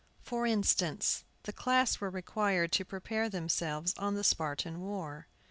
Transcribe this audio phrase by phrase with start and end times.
[0.23, 5.27] For instance: the class were required to prepare themselves on the Spartan war.